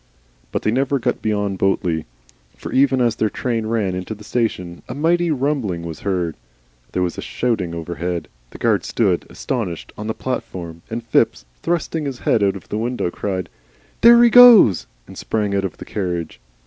[0.51, 2.07] But they never got beyond Botley.
[2.57, 6.35] For even as their train ran into the station, a mighty rumbling was heard,
[6.91, 12.05] there was a shouting overhead, the guard stood astonished on the platform, and Phipps, thrusting
[12.05, 13.47] his head out of the window, cried,
[14.01, 16.41] "There he goes!" and sprang out of the carriage.